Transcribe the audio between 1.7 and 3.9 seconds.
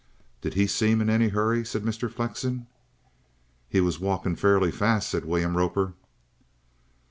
Mr. Flexen. "'E